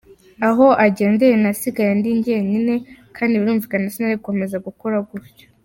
[0.47, 2.75] Aho agendeye nasigaye ndi njye nyine
[3.15, 5.45] kandi birumvikana sinari gukomeza gukora gutyo.